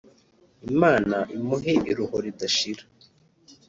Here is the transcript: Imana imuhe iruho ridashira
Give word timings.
Imana 0.69 1.17
imuhe 1.35 1.73
iruho 1.91 2.15
ridashira 2.25 2.83